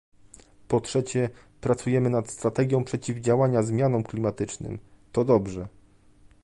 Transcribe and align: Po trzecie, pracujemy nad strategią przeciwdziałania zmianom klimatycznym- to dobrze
Po 0.67 0.79
trzecie, 0.79 1.29
pracujemy 1.61 2.09
nad 2.09 2.29
strategią 2.31 2.83
przeciwdziałania 2.83 3.63
zmianom 3.63 4.03
klimatycznym- 4.03 4.79
to 5.13 5.25
dobrze 5.25 5.67